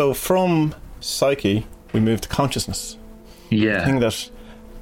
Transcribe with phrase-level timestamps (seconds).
[0.00, 2.96] So from psyche, we move to consciousness.
[3.50, 3.82] Yeah.
[3.82, 4.30] I think that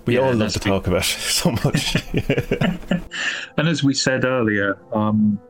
[0.07, 1.05] we Yeah, all love to talk about
[1.41, 1.97] so much.
[3.57, 5.41] And as we said earlier, um,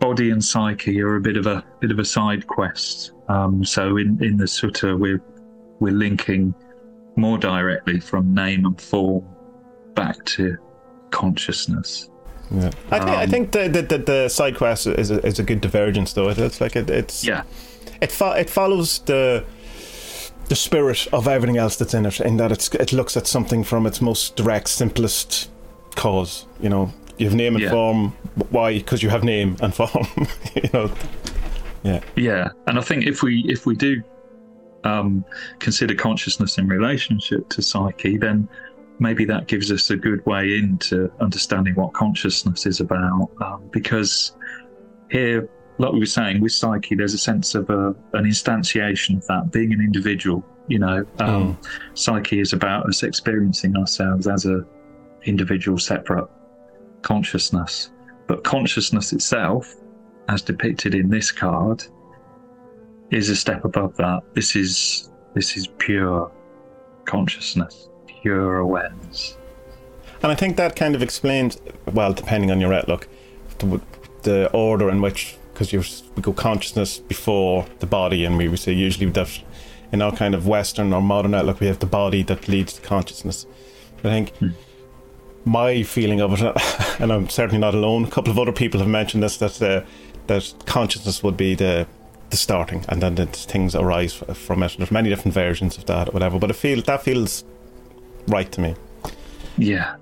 [0.00, 3.12] body and psyche are a bit of a bit of a side quest.
[3.28, 5.20] Um, so in in the sutta, we're
[5.78, 6.54] we're linking
[7.16, 9.26] more directly from name and form
[9.94, 10.56] back to
[11.10, 12.08] consciousness.
[12.50, 12.70] Yeah.
[12.90, 15.42] I think I Um, think the the, the, the side quest is a, is a
[15.42, 16.30] good divergence though.
[16.30, 17.42] It's like it, it's Yeah,
[18.00, 19.44] it fo- it follows the
[20.48, 23.64] the spirit of everything else that's in it, in that it's it looks at something
[23.64, 25.50] from its most direct, simplest
[25.96, 26.46] cause.
[26.60, 27.70] You know, you have name and Yeah.
[27.70, 28.12] form.
[28.50, 28.74] Why?
[28.78, 30.06] Because you have name and form.
[30.54, 30.90] you know.
[31.82, 32.00] Yeah.
[32.16, 32.48] yeah.
[32.66, 34.02] And I think if we if we do
[34.84, 35.24] um,
[35.58, 38.48] consider consciousness in relationship to psyche, then
[38.98, 43.30] maybe that gives us a good way into understanding what consciousness is about.
[43.42, 44.36] Um, because
[45.10, 45.48] here,
[45.78, 49.52] like we were saying, with psyche, there's a sense of a, an instantiation of that,
[49.52, 50.44] being an individual.
[50.68, 51.58] You know, um,
[51.94, 54.64] psyche is about us experiencing ourselves as a
[55.24, 56.28] individual, separate
[57.02, 57.90] consciousness.
[58.26, 59.74] But consciousness itself,
[60.28, 61.84] as depicted in this card,
[63.10, 64.22] is a step above that.
[64.34, 66.32] This is this is pure
[67.04, 67.88] consciousness,
[68.22, 69.36] pure awareness.
[70.22, 71.58] And I think that kind of explains,
[71.92, 73.06] well, depending on your outlook,
[73.58, 73.80] the,
[74.22, 75.72] the order in which, because
[76.14, 79.42] we go consciousness before the body, and we would say usually that
[79.90, 82.82] in our kind of Western or modern outlook, we have the body that leads to
[82.82, 83.46] consciousness.
[83.98, 84.32] I think
[85.46, 88.88] my feeling of it, and I'm certainly not alone, a couple of other people have
[88.88, 89.84] mentioned this, that uh,
[90.26, 91.86] that consciousness would be the
[92.28, 94.74] the starting, and then the things arise from it.
[94.76, 96.38] There's many different versions of that, or whatever.
[96.38, 97.44] But it feels that feels
[98.28, 98.74] right to me.
[99.56, 99.96] Yeah.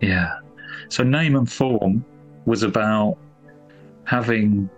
[0.00, 0.40] Yeah.
[0.88, 2.04] So name and form
[2.46, 3.18] was about
[4.08, 4.70] having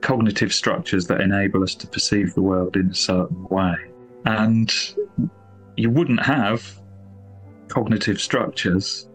[0.00, 3.76] cognitive structures that enable us to perceive the world in a certain way.
[4.24, 4.74] And
[5.76, 6.80] you wouldn't have
[7.68, 9.08] cognitive structures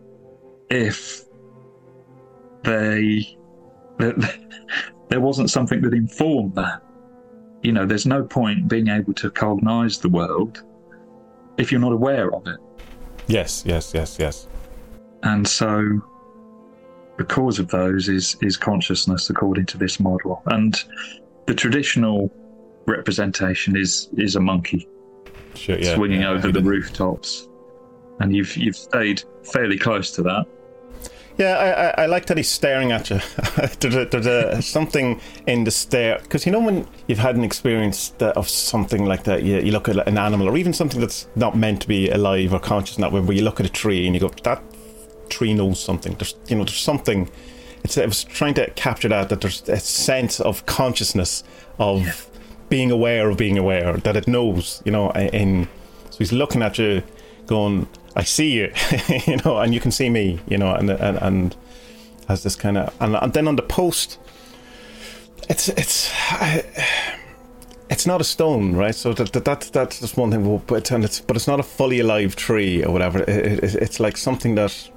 [0.70, 1.26] if
[2.64, 3.38] they
[3.98, 6.82] there wasn't something that informed that.
[7.62, 10.64] You know, there's no point being able to cognize the world
[11.58, 12.60] if you're not aware of it.
[13.28, 14.48] Yes, yes, yes, yes.
[15.24, 16.02] And so
[17.20, 20.42] the cause of those is is consciousness according to this model.
[20.46, 20.74] And
[21.46, 22.32] the traditional
[22.88, 24.88] representation is is a monkey
[25.54, 27.48] Sure, yeah, swinging yeah, over I the rooftops.
[28.22, 30.46] And you've you've stayed fairly close to that.
[31.38, 33.20] Yeah, I, I, I like that he's staring at you.
[33.80, 37.46] there's a, there's a, something in the stare because you know when you've had an
[37.46, 41.00] experience that, of something like that, you, you look at an animal or even something
[41.00, 43.66] that's not meant to be alive or conscious in that way, where you look at
[43.66, 44.62] a tree and you go, that
[45.30, 46.16] tree knows something.
[46.16, 47.30] There's you know there's something.
[47.84, 51.44] It's I was trying to capture that that there's a sense of consciousness
[51.78, 52.30] of
[52.70, 54.82] being aware of being aware that it knows.
[54.86, 55.68] You know, in
[56.10, 57.04] so he's looking at you,
[57.48, 58.74] going, "I see you,"
[59.28, 61.56] you know, and you can see me, you know, and and, and
[62.28, 64.20] has this kind of and, and then on the post,
[65.50, 66.12] it's it's.
[66.32, 66.64] I,
[67.90, 68.94] it's not a stone, right?
[68.94, 70.62] So that, that that's that's just one thing.
[70.68, 73.24] But and it's but it's not a fully alive tree or whatever.
[73.24, 74.90] It, it, it's like something that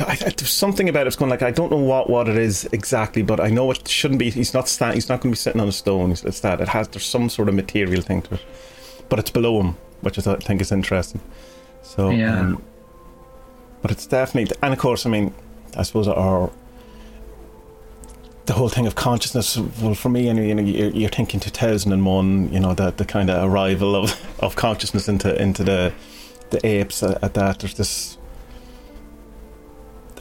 [0.00, 1.08] I I, there's something about it.
[1.08, 3.86] It's going like I don't know what, what it is exactly, but I know it
[3.88, 4.30] shouldn't be.
[4.30, 6.12] He's not sta- He's not going to be sitting on a stone.
[6.12, 6.88] It's, it's that it has.
[6.88, 8.40] There's some sort of material thing to it,
[9.08, 11.20] but it's below him, which I thought, think is interesting.
[11.82, 12.40] So Yeah.
[12.40, 12.62] um,
[13.82, 15.34] but it's definitely, and of course, I mean,
[15.76, 16.50] I suppose our
[18.46, 19.56] the whole thing of consciousness.
[19.56, 22.52] Well, for me, anyway, you know, you're, you're thinking 2001.
[22.52, 25.92] You know, the the kind of arrival of, of consciousness into into the
[26.50, 27.60] the apes at, at that.
[27.60, 28.18] There's this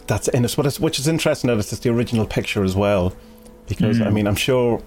[0.08, 2.76] that's in it, but it's, which is interesting that it's just the original picture as
[2.76, 3.14] well,
[3.68, 4.14] because I Mm.
[4.14, 4.82] mean, I'm sure.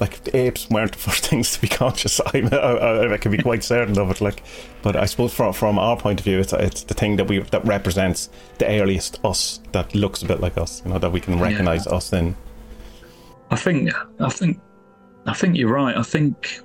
[0.00, 2.20] Like apes weren't the first things to be conscious.
[2.26, 4.20] I, I, I can be quite certain of it.
[4.20, 4.42] Like,
[4.82, 7.38] but I suppose from from our point of view, it's it's the thing that we
[7.38, 8.28] that represents
[8.58, 10.82] the earliest us that looks a bit like us.
[10.84, 12.34] You know that we can recognize us in.
[13.52, 14.58] I think I think
[15.26, 15.96] I think you're right.
[15.96, 16.58] I think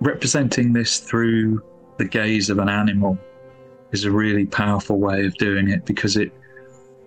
[0.00, 1.62] representing this through
[1.98, 3.16] the gaze of an animal
[3.92, 6.32] is a really powerful way of doing it because it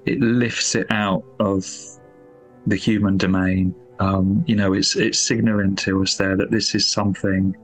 [0.06, 1.66] it lifts it out of
[2.68, 3.76] the human domain.
[4.00, 7.56] Um, you know, it's it's signaling to us there that this is something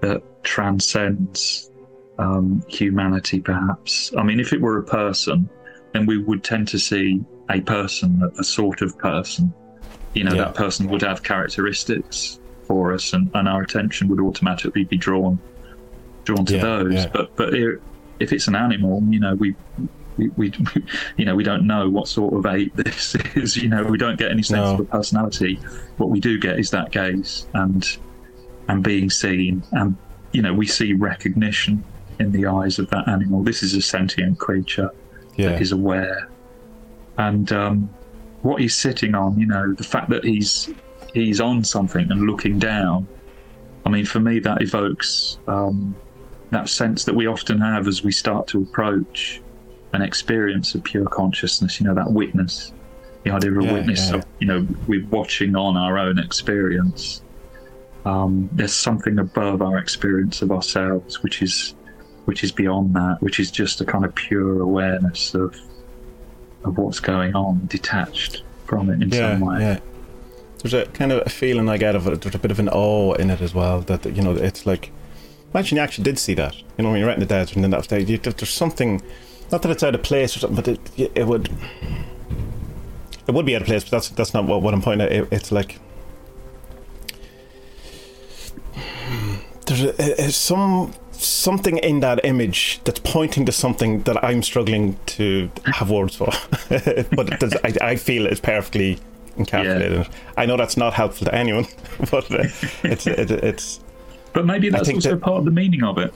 [0.00, 1.70] that transcends
[2.18, 3.40] um, humanity.
[3.40, 4.12] Perhaps.
[4.18, 5.48] I mean, if it were a person,
[5.92, 7.20] then we would tend to see
[7.50, 9.52] a person, a sort of person.
[10.14, 10.44] You know, Yeah.
[10.44, 15.38] that person would have characteristics for us, and, and our attention would automatically be drawn
[16.24, 16.94] drawn to Yeah, those.
[16.94, 17.06] yeah.
[17.12, 17.78] But but i-
[18.20, 19.54] if it's an animal, you know, we.
[20.16, 20.52] We, we,
[21.16, 23.56] you know, we don't know what sort of ape this is.
[23.56, 24.74] You know, we don't get any sense No.
[24.74, 25.60] of a personality.
[25.96, 27.84] What we do get is that gaze, and
[28.68, 29.62] and being seen.
[29.72, 29.96] And,
[30.32, 31.84] you know, we see recognition
[32.18, 33.42] in the eyes of that animal.
[33.42, 34.90] This is a sentient creature
[35.36, 35.50] Yeah.
[35.50, 36.30] that is aware.
[37.18, 37.90] And um,
[38.42, 40.70] what he's sitting on, you know, the fact that he's
[41.12, 43.06] he's on something and looking down.
[43.86, 45.94] I mean, for me, that evokes um,
[46.50, 49.42] that sense that we often have as we start to approach
[49.94, 51.80] an experience of pure consciousness.
[51.80, 52.72] You know, that witness,
[53.22, 54.10] the idea of a Yeah, witness.
[54.10, 54.16] yeah.
[54.16, 57.22] Of, you know, we're watching on our own experience.
[58.04, 61.74] Um, there's something above our experience of ourselves, which is
[62.26, 65.54] which is beyond that, which is just a kind of pure awareness of
[66.64, 69.60] of what's going on, detached from it in yeah, some way.
[69.60, 69.78] yeah.
[70.62, 72.22] There's a kind of a feeling I get of it.
[72.22, 73.80] There's a bit of an awe in it as well.
[73.82, 74.90] That you know, it's like
[75.52, 76.54] imagine you actually did see that.
[76.76, 79.00] You know, when you're in the desert and then that stage, you, there's something.
[79.52, 81.48] Not that it's out of place or something, but it, it would.
[83.26, 85.12] It would be out of place, but that's that's not what, what I'm pointing at.
[85.12, 85.78] It, it's like
[89.66, 94.98] there's a, a, some something in that image that's pointing to something that I'm struggling
[95.06, 96.26] to have words for.
[97.14, 98.98] but I, I feel it's perfectly
[99.38, 100.10] encapsulated.
[100.36, 101.66] I know that's not helpful to anyone,
[102.10, 102.44] but uh,
[102.82, 103.80] it's it, it's
[104.32, 106.12] But maybe that's also that- part of the meaning of it.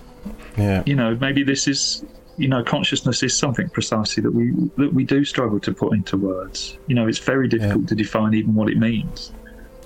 [0.57, 2.05] yeah You know, maybe this is
[2.39, 6.17] you know, consciousness is something precisely that we that we do struggle to put into
[6.17, 6.79] words.
[6.87, 9.33] You know, it's very difficult to define even what it means.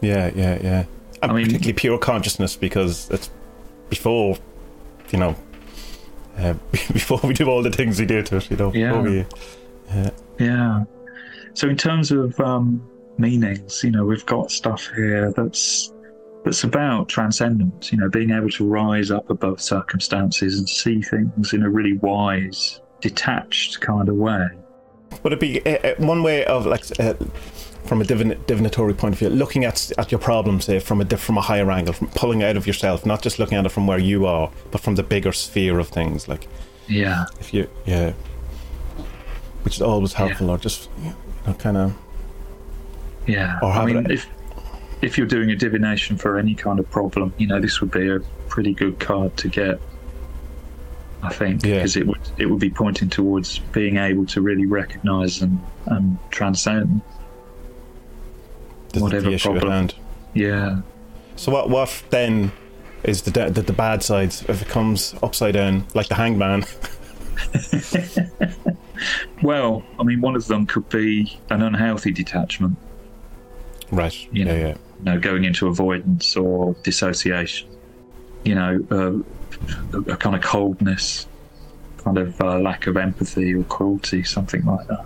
[0.01, 0.85] yeah yeah yeah.
[1.23, 3.31] And I mean- particularly pure consciousness because it's
[3.91, 4.37] before
[5.11, 5.37] you know
[6.39, 8.51] uh, before we do all the things we do to it.
[8.51, 9.01] You know, Yeah.
[9.03, 9.25] we,
[10.39, 10.85] Yeah.
[11.55, 12.83] So in terms of um,
[13.19, 15.93] meanings, you know, we've got stuff here that's
[16.45, 17.93] that's about transcendence.
[17.93, 21.95] You know, being able to rise up above circumstances and see things in a really
[21.99, 24.47] wise, detached kind of way.
[25.23, 27.15] Would it be uh, one way of like uh,
[27.85, 31.07] from a divin- divinatory point of view, looking at at your problem, say from a
[31.17, 33.87] from a higher angle, from pulling out of yourself, not just looking at it from
[33.87, 36.29] where you are, but from the bigger sphere of things.
[36.29, 36.49] Like
[36.89, 37.27] Yeah.
[37.41, 38.13] if you, yeah,
[39.63, 41.13] which is always helpful, or just you
[41.47, 41.95] know, kind of
[43.27, 43.59] Yeah.
[43.63, 44.27] Or I have mean, it- if
[45.03, 48.09] if you're doing a divination for any kind of problem, you know, this would be
[48.09, 49.79] a pretty good card to get.
[51.25, 51.75] I think Yeah.
[51.77, 56.19] because it would it would be pointing towards being able to really recognise and and
[56.31, 57.01] transcend.
[58.93, 59.91] the, Whatever problem.
[60.35, 60.81] Yeah.
[61.37, 62.51] So what what then
[63.05, 66.65] is the, the the bad sides if it comes upside down like the hangman?
[69.43, 72.77] Well, I mean, one of them could be an unhealthy detachment.
[73.91, 74.17] right.
[74.33, 74.55] You know.
[74.55, 74.75] Yeah, yeah.
[75.05, 77.69] You know, going into avoidance or dissociation.
[78.45, 81.27] You know, uh, a, a kind of coldness,
[81.99, 85.05] kind of uh, lack of empathy or cruelty, something like that.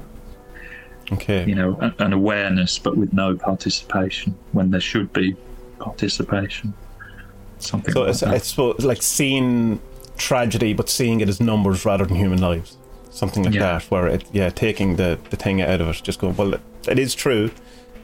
[1.12, 1.44] Okay.
[1.46, 5.36] you know, a- an awareness but with no participation when there should be
[5.78, 6.74] participation.
[7.58, 8.34] Something So like it's, that.
[8.34, 9.80] it's like seeing
[10.16, 12.76] tragedy, but seeing it as numbers rather than human lives.
[13.10, 13.60] Something like Yeah.
[13.78, 16.60] that, where it, yeah, taking the, the thing out of it, just going, well, it,
[16.88, 17.50] it is true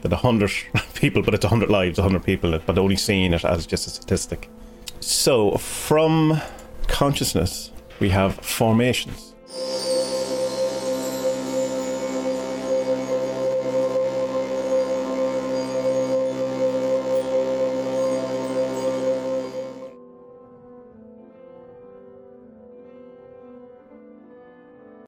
[0.03, 0.51] that a hundred
[0.93, 3.87] people, but it's a hundred lives, a hundred people, but only seeing it as just
[3.87, 4.49] a statistic.
[4.99, 6.39] So from
[6.87, 9.33] consciousness, we have formations.